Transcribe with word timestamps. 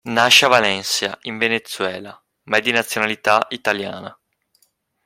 Nasce 0.03 0.45
a 0.45 0.47
Valencia, 0.47 1.15
in 1.25 1.37
Venezuela, 1.37 2.19
ma 2.45 2.57
è 2.57 2.59
di 2.59 2.71
nazionalità 2.71 3.45
italiana. 3.51 4.19